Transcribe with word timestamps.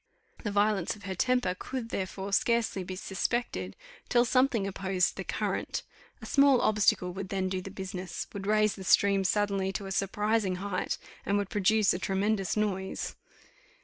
The 0.43 0.49
violence 0.49 0.95
of 0.95 1.03
her 1.03 1.13
temper 1.13 1.53
could, 1.59 1.89
therefore, 1.89 2.33
scarcely 2.33 2.83
be 2.83 2.95
suspected, 2.95 3.75
till 4.09 4.25
something 4.25 4.65
opposed 4.65 5.15
the 5.15 5.23
current: 5.23 5.83
a 6.23 6.25
small 6.25 6.59
obstacle 6.59 7.11
would 7.13 7.29
then 7.29 7.49
do 7.49 7.61
the 7.61 7.69
business 7.69 8.25
would 8.33 8.47
raise 8.47 8.73
the 8.73 8.83
stream 8.83 9.23
suddenly 9.23 9.71
to 9.73 9.85
a 9.85 9.91
surprising 9.91 10.55
height, 10.55 10.97
and 11.23 11.37
would 11.37 11.51
produce 11.51 11.93
a 11.93 11.99
tremendous 11.99 12.57
noise. 12.57 13.15